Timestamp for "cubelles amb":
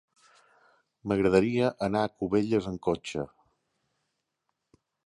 2.15-2.83